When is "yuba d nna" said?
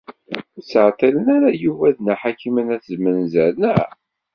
1.63-2.15